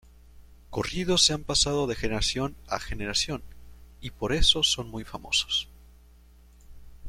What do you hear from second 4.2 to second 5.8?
eso son muy famosos.